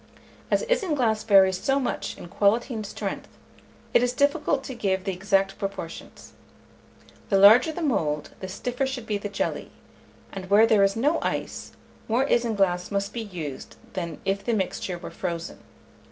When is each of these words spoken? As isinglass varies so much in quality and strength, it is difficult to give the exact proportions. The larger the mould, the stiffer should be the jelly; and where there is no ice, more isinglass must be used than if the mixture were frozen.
As 0.49 0.63
isinglass 0.63 1.23
varies 1.23 1.61
so 1.61 1.79
much 1.79 2.17
in 2.17 2.27
quality 2.27 2.73
and 2.73 2.83
strength, 2.87 3.27
it 3.93 4.01
is 4.01 4.13
difficult 4.13 4.63
to 4.63 4.73
give 4.73 5.03
the 5.03 5.11
exact 5.13 5.59
proportions. 5.59 6.33
The 7.29 7.37
larger 7.37 7.71
the 7.71 7.83
mould, 7.83 8.31
the 8.39 8.47
stiffer 8.47 8.87
should 8.87 9.05
be 9.05 9.19
the 9.19 9.29
jelly; 9.29 9.69
and 10.31 10.49
where 10.49 10.65
there 10.65 10.81
is 10.83 10.95
no 10.95 11.19
ice, 11.21 11.73
more 12.07 12.25
isinglass 12.27 12.89
must 12.89 13.13
be 13.13 13.21
used 13.21 13.75
than 13.93 14.19
if 14.25 14.43
the 14.43 14.55
mixture 14.55 14.97
were 14.97 15.11
frozen. 15.11 15.59